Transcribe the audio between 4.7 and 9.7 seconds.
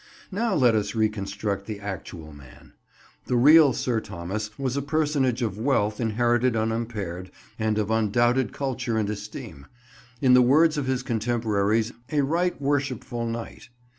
a personage of wealth inherited unimpaired, and of undoubted culture and esteem: